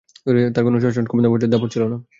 [0.53, 1.97] তাঁর কোন শাসন-ক্ষমতা বা দাপট ছিল না।